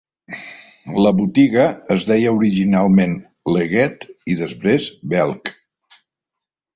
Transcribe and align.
La 1.05 1.09
botiga 1.17 1.65
es 1.95 2.07
deia 2.11 2.31
originalment 2.37 3.13
Leggett 3.57 4.07
i, 4.09 4.39
després, 4.41 4.89
Belk. 5.13 5.53